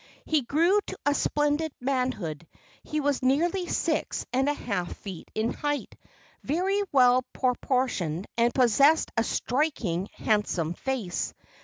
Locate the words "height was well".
5.53-7.21